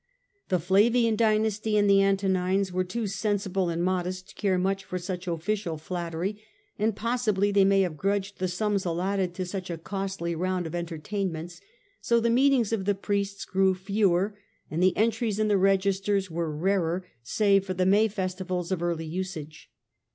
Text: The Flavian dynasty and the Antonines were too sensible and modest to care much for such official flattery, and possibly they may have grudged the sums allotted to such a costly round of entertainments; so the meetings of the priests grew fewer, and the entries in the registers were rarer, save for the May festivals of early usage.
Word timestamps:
The 0.49 0.57
Flavian 0.57 1.15
dynasty 1.15 1.77
and 1.77 1.87
the 1.87 2.01
Antonines 2.03 2.71
were 2.71 2.83
too 2.83 3.05
sensible 3.05 3.69
and 3.69 3.83
modest 3.83 4.29
to 4.29 4.33
care 4.33 4.57
much 4.57 4.83
for 4.83 4.97
such 4.97 5.27
official 5.27 5.77
flattery, 5.77 6.41
and 6.79 6.95
possibly 6.95 7.51
they 7.51 7.65
may 7.65 7.81
have 7.81 7.97
grudged 7.97 8.39
the 8.39 8.47
sums 8.47 8.83
allotted 8.83 9.35
to 9.35 9.45
such 9.45 9.69
a 9.69 9.77
costly 9.77 10.33
round 10.33 10.65
of 10.65 10.73
entertainments; 10.73 11.61
so 12.01 12.19
the 12.19 12.31
meetings 12.31 12.73
of 12.73 12.85
the 12.85 12.95
priests 12.95 13.45
grew 13.45 13.75
fewer, 13.75 14.35
and 14.71 14.81
the 14.81 14.97
entries 14.97 15.37
in 15.37 15.49
the 15.49 15.55
registers 15.59 16.31
were 16.31 16.49
rarer, 16.51 17.05
save 17.21 17.63
for 17.67 17.75
the 17.75 17.85
May 17.85 18.07
festivals 18.07 18.71
of 18.71 18.81
early 18.81 19.05
usage. 19.05 19.69